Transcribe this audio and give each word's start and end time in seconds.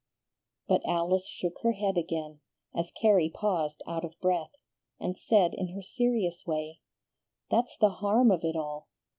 But 0.67 0.81
Alice 0.83 1.27
shook 1.27 1.59
her 1.61 1.73
head 1.73 1.95
again, 1.95 2.39
as 2.73 2.89
Carrie 2.89 3.29
paused 3.29 3.83
out 3.85 4.03
of 4.03 4.19
breath, 4.19 4.55
and 4.99 5.15
said 5.15 5.53
in 5.53 5.73
her 5.75 5.83
serious 5.83 6.43
way: 6.47 6.79
"That's 7.51 7.77
the 7.77 7.89
harm 7.91 8.31
of 8.31 8.43
it 8.43 8.55
all. 8.55 8.87